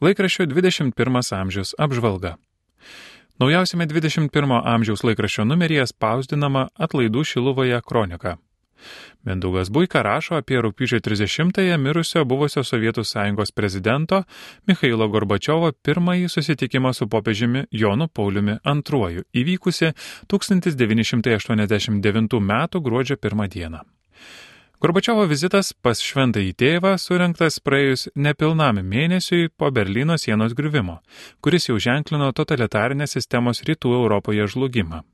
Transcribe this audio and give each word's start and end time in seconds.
Laikraščio 0.00 0.46
21 0.48 1.34
amžius 1.36 1.74
apžvalga. 1.76 2.38
Naujausiame 3.36 3.84
21 3.84 4.54
amžiaus 4.64 5.02
laikraščio 5.04 5.44
numeryje 5.44 5.84
spausdinama 5.90 6.62
atlaidų 6.86 7.24
Šiluvoje 7.28 7.82
kronika. 7.84 8.38
Mindaugas 9.28 9.68
Buika 9.68 10.00
rašo 10.00 10.40
apie 10.40 10.56
rūpyčio 10.64 11.02
30-ąją 11.04 11.76
mirusio 11.76 12.24
buvusio 12.24 12.64
Sovietų 12.64 13.04
sąjungos 13.04 13.52
prezidento 13.52 14.22
Mikhailo 14.64 15.04
Gorbačiovo 15.12 15.68
pirmąjį 15.84 16.32
susitikimą 16.32 16.96
su 16.96 17.04
popiežiumi 17.04 17.68
Jonu 17.70 18.08
Pauliumi 18.08 18.56
II 18.64 19.28
įvykusi 19.36 19.92
1989 20.32 22.40
m. 22.40 22.52
gruodžio 22.88 23.20
1 23.20 23.52
dieną. 23.52 23.84
Gorbačiovo 24.80 25.26
vizitas 25.28 25.74
pas 25.76 26.00
šventąjį 26.00 26.54
tėvą 26.56 26.94
surinktas 26.96 27.60
praėjus 27.60 28.08
nepilnam 28.16 28.80
mėnesiui 28.80 29.52
po 29.52 29.68
Berlyno 29.76 30.16
sienos 30.16 30.56
griuvimo, 30.56 31.04
kuris 31.44 31.68
jau 31.68 31.76
ženklino 31.76 32.32
totalitarinės 32.32 33.12
sistemos 33.12 33.60
rytų 33.68 33.92
Europoje 33.98 34.46
žlugimą. 34.48 35.04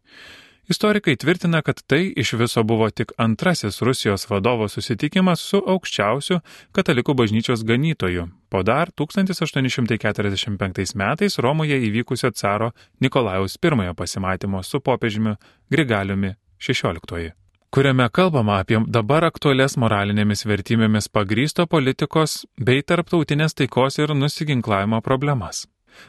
Istorikai 0.70 1.18
tvirtina, 1.18 1.66
kad 1.66 1.82
tai 1.90 2.14
iš 2.14 2.38
viso 2.38 2.62
buvo 2.62 2.86
tik 2.94 3.10
antrasis 3.18 3.82
Rusijos 3.82 4.30
vadovo 4.30 4.70
susitikimas 4.70 5.42
su 5.42 5.58
aukščiausiu 5.58 6.38
katalikų 6.70 7.18
bažnyčios 7.18 7.66
ganytoju, 7.66 8.30
po 8.48 8.62
dar 8.62 8.94
1845 8.94 10.94
metais 10.94 11.38
Romoje 11.42 11.74
įvykusio 11.88 12.30
caro 12.38 12.70
Nikolajaus 13.00 13.58
I 13.58 13.94
pasimatymo 13.96 14.62
su 14.62 14.80
popiežiumi 14.80 15.34
Grigaliumi 15.70 16.34
XVI 16.58 17.45
kuriame 17.76 18.08
kalbama 18.08 18.54
apie 18.62 18.78
dabar 18.88 19.26
aktualias 19.26 19.74
moralinėmis 19.76 20.46
vertybėmis 20.48 21.10
pagrysto 21.12 21.66
politikos 21.68 22.36
bei 22.68 22.80
tarptautinės 22.80 23.52
taikos 23.58 23.98
ir 24.00 24.14
nusiginklavimo 24.16 25.02
problemas. 25.04 25.66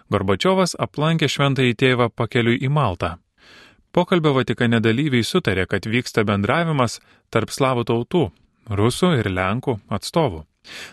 Gorbačiovas 0.08 0.78
aplankė 0.86 1.28
šventąjį 1.34 1.74
tėvą 1.82 2.08
pakeliui 2.16 2.62
į 2.64 2.70
Maltą. 2.72 3.10
Pokalbio 3.92 4.32
Vatikane 4.38 4.80
dalyviai 4.80 5.28
sutarė, 5.28 5.68
kad 5.68 5.90
vyksta 5.92 6.24
bendravimas 6.24 7.02
tarp 7.36 7.52
slavų 7.52 7.84
tautų- 7.92 8.24
rusų 8.80 9.12
ir 9.20 9.28
lenkų 9.28 9.80
atstovų. 9.92 10.46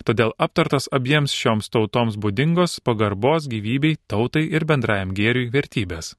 Todėl 0.03 0.35
aptartas 0.39 0.89
abiems 0.91 1.31
šioms 1.31 1.71
tautoms 1.71 2.19
būdingos 2.19 2.81
pagarbos 2.83 3.47
gyvybei, 3.47 3.95
tautai 4.09 4.51
ir 4.51 4.65
bendrajam 4.65 5.15
gėriui 5.15 5.53
vertybės. 5.55 6.17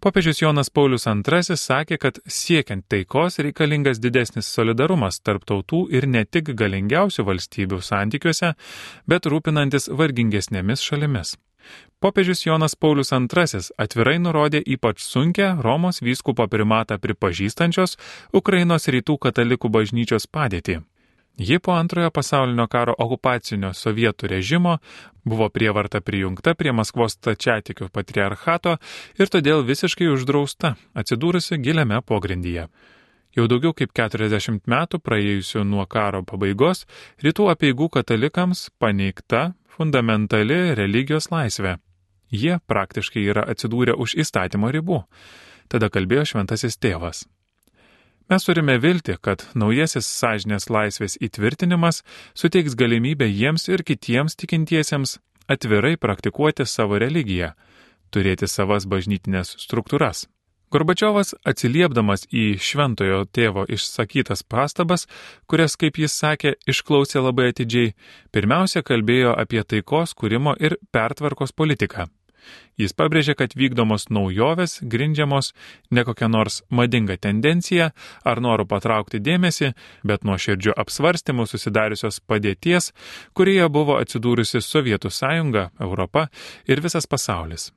Popiežius 0.00 0.38
Jonas 0.40 0.70
Paulius 0.72 1.04
II 1.04 1.56
sakė, 1.60 1.98
kad 2.00 2.18
siekiant 2.24 2.86
taikos 2.88 3.34
reikalingas 3.44 3.98
didesnis 4.00 4.46
solidarumas 4.48 5.18
tarp 5.20 5.42
tautų 5.44 5.80
ir 5.92 6.06
ne 6.08 6.22
tik 6.24 6.54
galingiausių 6.56 7.26
valstybių 7.28 7.82
santykiuose, 7.84 8.54
bet 9.04 9.28
rūpinantis 9.28 9.90
vargingesnėmis 9.92 10.80
šalimis. 10.80 11.34
Popiežius 12.00 12.46
Jonas 12.46 12.78
Paulius 12.80 13.12
II 13.12 13.60
atvirai 13.76 14.16
nurodė 14.24 14.62
ypač 14.64 15.04
sunkę 15.04 15.50
Romos 15.60 16.00
vyskupo 16.00 16.48
primatą 16.48 16.96
pripažįstančios 16.96 17.98
Ukrainos 18.32 18.88
rytų 18.88 19.18
katalikų 19.26 19.68
bažnyčios 19.68 20.24
padėtį. 20.32 20.80
Ji 21.38 21.58
po 21.58 21.72
antrojo 21.72 22.10
pasaulinio 22.10 22.66
karo 22.68 22.94
okupacinio 22.98 23.70
sovietų 23.72 24.28
režimo 24.28 24.78
buvo 25.24 25.48
prievarta 25.48 26.00
prijungta 26.00 26.54
prie 26.54 26.72
Maskvos 26.72 27.16
tačiatikių 27.16 27.88
patriarchato 27.92 28.76
ir 29.18 29.32
todėl 29.32 29.64
visiškai 29.64 30.10
uždrausta, 30.12 30.74
atsidūrusi 30.94 31.60
giliame 31.62 32.02
pogrindyje. 32.02 32.68
Jau 33.36 33.46
daugiau 33.46 33.72
kaip 33.78 33.92
40 33.94 34.66
metų 34.66 34.98
praėjusių 35.06 35.62
nuo 35.64 35.86
karo 35.86 36.24
pabaigos 36.26 36.84
rytų 37.22 37.46
apieigų 37.52 37.88
katalikams 37.96 38.68
paneigta 38.82 39.52
fundamentali 39.76 40.74
religijos 40.74 41.30
laisvė. 41.30 41.78
Jie 42.30 42.58
praktiškai 42.66 43.22
yra 43.30 43.46
atsidūrę 43.52 43.94
už 43.94 44.18
įstatymo 44.22 44.70
ribų. 44.74 45.04
Tada 45.70 45.90
kalbėjo 45.90 46.26
šventasis 46.32 46.78
tėvas. 46.78 47.24
Mes 48.30 48.44
turime 48.46 48.76
vilti, 48.78 49.16
kad 49.18 49.42
naujasis 49.58 50.06
sąžinės 50.06 50.68
laisvės 50.70 51.16
įtvirtinimas 51.18 51.96
suteiks 52.38 52.76
galimybę 52.78 53.26
jiems 53.26 53.64
ir 53.72 53.82
kitiems 53.82 54.38
tikintiesiems 54.38 55.16
atvirai 55.50 55.96
praktikuoti 55.98 56.62
savo 56.62 57.00
religiją, 57.02 57.48
turėti 58.14 58.46
savas 58.46 58.86
bažnytinės 58.86 59.56
struktūras. 59.64 60.28
Gorbačiovas 60.70 61.34
atsiliepdamas 61.42 62.28
į 62.30 62.44
šventojo 62.62 63.24
tėvo 63.34 63.66
išsakytas 63.66 64.46
pastabas, 64.46 65.08
kurias, 65.50 65.74
kaip 65.74 65.98
jis 65.98 66.14
sakė, 66.14 66.54
išklausė 66.70 67.24
labai 67.26 67.50
atidžiai, 67.50 67.96
pirmiausia 68.30 68.86
kalbėjo 68.86 69.34
apie 69.34 69.66
taikos 69.66 70.14
kūrimo 70.14 70.54
ir 70.62 70.78
pertvarkos 70.94 71.50
politiką. 71.50 72.06
Jis 72.80 72.94
pabrėžė, 72.96 73.34
kad 73.38 73.54
vykdomos 73.58 74.08
naujovės 74.10 74.78
grindžiamos 74.82 75.52
ne 75.90 76.04
kokia 76.06 76.28
nors 76.32 76.60
madinga 76.68 77.16
tendencija 77.16 77.90
ar 78.24 78.40
noru 78.40 78.66
patraukti 78.68 79.20
dėmesį, 79.20 79.72
bet 80.04 80.24
nuo 80.24 80.38
širdžių 80.40 80.76
apsvarstymų 80.84 81.46
susidariusios 81.50 82.20
padėties, 82.26 82.92
kurioje 83.34 83.68
buvo 83.68 83.98
atsidūrusi 84.00 84.62
Sovietų 84.64 85.12
sąjunga, 85.12 85.70
Europa 85.80 86.28
ir 86.68 86.80
visas 86.80 87.06
pasaulis. 87.06 87.70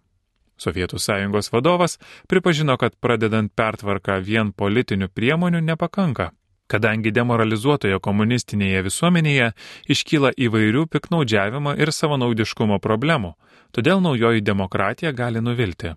Sovietų 0.57 0.99
sąjungos 1.01 1.49
vadovas 1.51 1.97
pripažino, 2.29 2.77
kad 2.77 2.95
pradedant 3.01 3.51
pertvarką 3.55 4.21
vien 4.23 4.53
politinių 4.53 5.09
priemonių 5.09 5.63
nepakanka 5.65 6.31
kadangi 6.73 7.13
demoralizuotoje 7.15 7.99
komunistinėje 8.07 8.85
visuomenėje 8.89 9.51
iškyla 9.95 10.33
įvairių 10.47 10.87
piknaudžiavimo 10.93 11.75
ir 11.79 11.93
savanaudiškumo 11.93 12.79
problemų, 12.83 13.35
todėl 13.75 14.01
naujoji 14.05 14.45
demokratija 14.51 15.13
gali 15.23 15.43
nuvilti. 15.45 15.93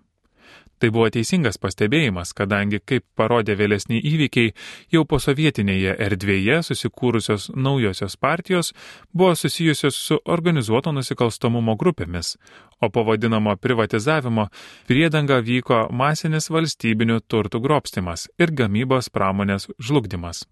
Tai 0.77 0.91
buvo 0.93 1.07
teisingas 1.09 1.57
pastebėjimas, 1.57 2.35
kadangi, 2.37 2.77
kaip 2.85 3.01
parodė 3.17 3.55
vėlesni 3.57 3.97
įvykiai, 3.97 4.51
jau 4.93 5.01
po 5.09 5.17
sovietinėje 5.17 5.95
erdvėje 6.05 6.59
susikūrusios 6.67 7.47
naujosios 7.57 8.13
partijos 8.21 8.73
buvo 9.09 9.33
susijusios 9.33 9.97
su 9.97 10.19
organizuoto 10.25 10.93
nusikalstamumo 10.93 11.73
grupėmis, 11.81 12.35
o 12.77 12.91
po 12.93 13.01
vadinamo 13.07 13.55
privatizavimo 13.57 14.51
priedanga 14.85 15.39
vyko 15.41 15.87
masinis 15.89 16.51
valstybinių 16.53 17.23
turtų 17.25 17.63
grobstimas 17.65 18.27
ir 18.37 18.53
gamybos 18.53 19.09
pramonės 19.09 19.71
žlugdymas. 19.81 20.45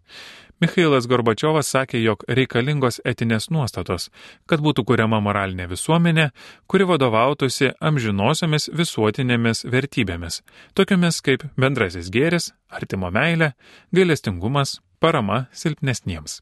Mikhailas 0.64 1.04
Gorbačiovas 1.12 1.68
sakė, 1.68 2.00
jog 2.00 2.22
reikalingos 2.32 3.02
etinės 3.04 3.50
nuostatos, 3.52 4.06
kad 4.48 4.62
būtų 4.64 4.86
kuriama 4.88 5.20
moralinė 5.20 5.66
visuomenė, 5.68 6.30
kuri 6.72 6.88
vadovautųsi 6.88 7.74
amžinosiomis 7.84 8.70
visuotinėmis 8.72 9.66
vertybėmis, 9.68 9.85
tokiamis 10.76 11.22
kaip 11.26 11.46
bendrasis 11.60 12.10
gėris, 12.14 12.52
artimo 12.70 13.12
meilė, 13.12 13.54
gailestingumas, 13.96 14.80
parama 15.00 15.46
silpnesniems. 15.54 16.42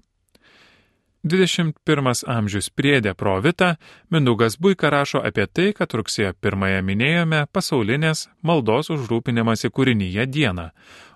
21 1.23 2.25
amžius 2.27 2.67
priedė 2.69 3.13
provita, 3.15 3.77
Mindaugas 4.11 4.57
Buika 4.59 4.89
rašo 4.91 5.21
apie 5.23 5.45
tai, 5.47 5.69
kad 5.71 5.93
rugsėjo 5.95 6.33
1 6.35 6.81
minėjome 6.83 7.45
pasaulinės 7.55 8.27
maldos 8.43 8.91
užrūpinimąsi 8.91 9.71
kūrinyje 9.71 10.27
dieną, 10.27 10.71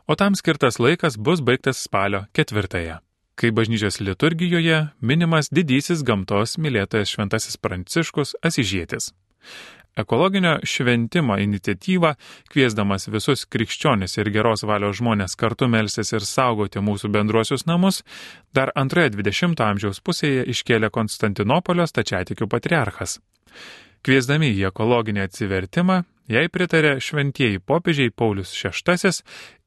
o 0.07 0.15
tam 0.15 0.39
skirtas 0.39 0.79
laikas 0.79 1.19
bus 1.19 1.43
baigtas 1.43 1.83
spalio 1.83 2.23
ketvirtąją 2.31 3.01
kai 3.37 3.51
bažnyčios 3.51 3.99
liturgijoje 4.01 4.77
minimas 5.01 5.51
didysis 5.53 6.01
gamtos 6.01 6.57
mylėtojas 6.57 7.11
Šventasis 7.13 7.59
Pranciškus 7.61 8.33
Asižėtis. 8.41 9.11
Ekologinio 9.97 10.59
šventimo 10.63 11.37
iniciatyvą, 11.41 12.13
kviesdamas 12.53 13.07
visus 13.09 13.45
krikščionis 13.49 14.17
ir 14.19 14.29
geros 14.35 14.61
valios 14.69 14.99
žmonės 14.99 15.33
kartu 15.39 15.69
melsis 15.73 16.13
ir 16.13 16.25
saugoti 16.25 16.83
mūsų 16.85 17.09
bendruosius 17.15 17.65
namus, 17.65 18.03
dar 18.53 18.71
antroje 18.75 19.15
20-ojo 19.15 19.71
amžiaus 19.71 20.03
pusėje 20.05 20.45
iškėlė 20.53 20.91
Konstantinopolio 20.93 21.87
stačiatikių 21.89 22.49
patriarchas. 22.51 23.17
Kviesdami 24.05 24.53
į 24.53 24.67
ekologinį 24.69 25.25
atsivertimą, 25.25 26.03
jai 26.29 26.45
pritarė 26.53 26.97
šventieji 27.01 27.63
popiežiai 27.65 28.13
Paulius 28.13 28.53
VI 28.53 29.11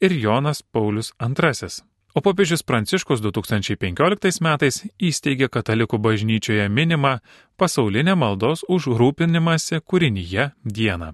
ir 0.01 0.15
Jonas 0.15 0.63
Paulius 0.63 1.11
II. 1.19 1.75
O 2.15 2.21
popiežius 2.21 2.65
Pranciškus 2.67 3.21
2015 3.23 4.43
metais 4.43 4.81
įsteigė 4.99 5.47
katalikų 5.47 6.01
bažnyčioje 6.03 6.67
minimą 6.67 7.21
pasaulinę 7.55 8.17
maldos 8.19 8.65
už 8.67 8.89
rūpinimąsi 8.99 9.79
kūrinyje 9.87 10.51
dieną. 10.65 11.13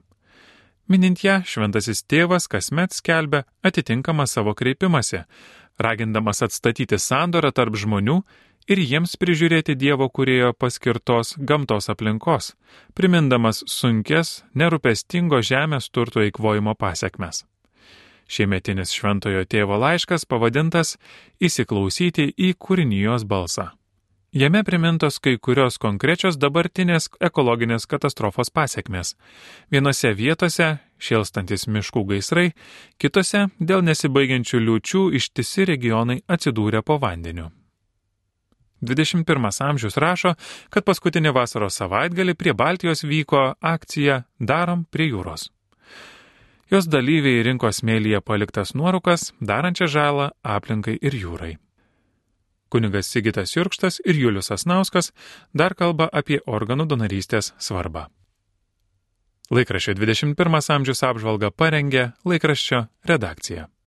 Minint 0.88 1.20
ją, 1.20 1.42
šventasis 1.44 2.00
tėvas 2.08 2.46
kasmet 2.48 2.94
skelbia 2.96 3.42
atitinkamą 3.60 4.24
savo 4.24 4.54
kreipimąsi, 4.54 5.26
ragindamas 5.78 6.40
atstatyti 6.46 6.96
sandorą 6.96 7.50
tarp 7.52 7.76
žmonių 7.76 8.22
ir 8.70 8.80
jiems 8.80 9.18
prižiūrėti 9.20 9.76
Dievo 9.76 10.08
kurėjo 10.08 10.54
paskirtos 10.56 11.34
gamtos 11.36 11.90
aplinkos, 11.92 12.54
primindamas 12.94 13.60
sunkes, 13.68 14.46
nerūpestingo 14.54 15.42
žemės 15.44 15.90
turto 15.90 16.24
eikvojimo 16.24 16.72
pasiekmes. 16.78 17.44
Šiemetinis 18.26 18.92
šventojo 18.92 19.44
tėvo 19.46 19.78
laiškas 19.78 20.26
pavadintas 20.26 20.96
Įsiklausyti 21.40 22.32
į 22.34 22.54
kūrinijos 22.58 23.26
balsą. 23.28 23.70
Jame 24.36 24.64
primintos 24.64 25.16
kai 25.22 25.38
kurios 25.38 25.78
konkrečios 25.80 26.36
dabartinės 26.36 27.06
ekologinės 27.24 27.86
katastrofos 27.88 28.50
pasiekmes. 28.52 29.14
Vienose 29.72 30.10
vietose 30.12 30.66
šėlstantis 31.00 31.64
miškų 31.72 32.02
gaisrai, 32.10 32.50
kitose 33.00 33.46
dėl 33.56 33.80
nesibaigiančių 33.86 34.60
liūčių 34.66 35.06
ištisi 35.16 35.64
regionai 35.70 36.18
atsidūrė 36.28 36.82
po 36.84 36.98
vandeniu. 37.00 37.48
21 38.84 39.48
amžius 39.70 39.96
rašo, 39.96 40.34
kad 40.68 40.84
paskutinį 40.84 41.32
vasaros 41.32 41.80
savaitgalį 41.80 42.34
prie 42.36 42.52
Baltijos 42.52 43.06
vyko 43.08 43.54
akcija 43.60 44.24
Darom 44.38 44.84
prie 44.84 45.08
jūros. 45.14 45.48
Jos 46.66 46.88
dalyviai 46.90 47.44
rinko 47.46 47.70
smėlyje 47.70 48.18
paliktas 48.26 48.74
nuorukas, 48.74 49.30
darančią 49.38 49.86
žalą 49.86 50.30
aplinkai 50.42 50.96
ir 50.98 51.14
jūrai. 51.14 51.52
Kunigas 52.68 53.06
Sigitas 53.06 53.54
Jurkštas 53.54 54.00
ir 54.04 54.18
Julius 54.18 54.50
Asnauskas 54.50 55.12
dar 55.54 55.76
kalba 55.78 56.08
apie 56.12 56.40
organų 56.46 56.88
donorystės 56.90 57.52
svarbą. 57.62 58.08
Laikraščio 59.54 59.94
21 59.94 60.58
amžiaus 60.74 61.04
apžvalgą 61.06 61.52
parengė 61.54 62.08
laikraščio 62.26 62.88
redakcija. 63.06 63.68